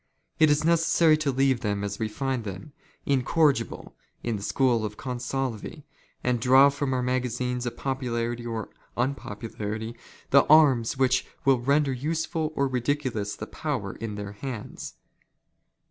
It 0.39 0.49
is 0.49 0.63
necessary 0.65 1.15
to" 1.17 1.31
leave 1.31 1.59
them 1.59 1.83
as 1.83 1.99
we 1.99 2.07
find 2.07 2.43
them, 2.43 2.73
incorrigible, 3.05 3.95
in 4.23 4.35
the 4.35 4.41
school 4.41 4.83
of" 4.83 4.97
Consalvi, 4.97 5.83
and 6.23 6.39
draw 6.41 6.69
from 6.69 6.91
our 6.91 7.03
magazines 7.03 7.67
of 7.67 7.77
popularity 7.77 8.43
or 8.47 8.69
*' 8.85 8.97
unpopularity 8.97 9.95
the 10.31 10.43
arms 10.47 10.97
which 10.97 11.27
will 11.45 11.59
render 11.61 11.93
useful 11.93 12.51
or 12.55 12.67
ridiculous 12.67 13.35
the" 13.35 13.45
power 13.45 13.93
in 13.93 14.15
their 14.15 14.31
hands. 14.31 14.95